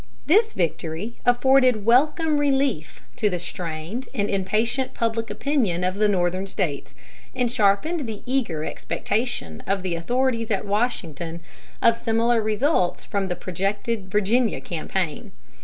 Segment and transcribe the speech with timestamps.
[0.25, 6.47] This victory afforded welcome relief to the strained and impatient public opinion of the Northern
[6.47, 6.95] States,
[7.35, 11.39] and sharpened the eager expectation of the authorities at Washington
[11.83, 15.33] of similar results from the projected Virginia campaign.